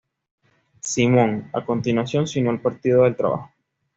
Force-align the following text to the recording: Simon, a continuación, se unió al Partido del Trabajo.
Simon, 0.79 1.51
a 1.53 1.63
continuación, 1.63 2.25
se 2.25 2.39
unió 2.39 2.49
al 2.49 2.59
Partido 2.61 3.03
del 3.03 3.15
Trabajo. 3.15 3.51